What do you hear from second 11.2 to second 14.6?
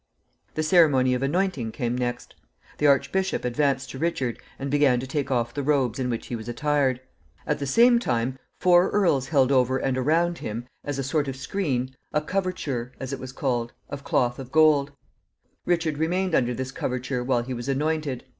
of screen, a coverture, as it was called, of cloth of